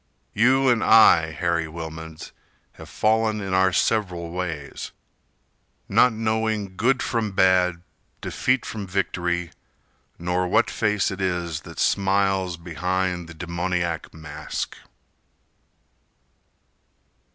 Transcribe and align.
You 0.33 0.67
and 0.67 0.83
I, 0.83 1.29
Harry 1.29 1.67
Wilmans, 1.67 2.31
have 2.71 2.89
fallen 2.89 3.39
In 3.39 3.53
our 3.53 3.71
several 3.71 4.31
ways, 4.31 4.93
not 5.87 6.11
knowing 6.11 6.75
Good 6.75 7.03
from 7.03 7.33
bad, 7.33 7.83
defeat 8.19 8.65
from 8.65 8.87
victory, 8.87 9.51
Nor 10.17 10.47
what 10.47 10.71
face 10.71 11.11
it 11.11 11.21
is 11.21 11.61
that 11.61 11.77
smiles 11.77 12.57
Behind 12.57 13.29
the 13.29 13.35
demoniac 13.35 14.11
mask. 14.11 14.75